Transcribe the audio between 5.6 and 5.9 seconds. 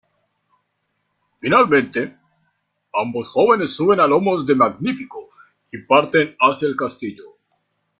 y